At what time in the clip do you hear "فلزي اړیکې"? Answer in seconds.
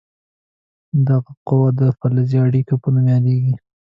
1.99-2.75